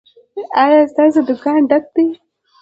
[0.63, 2.07] ایا ستاسو دکان ډک دی؟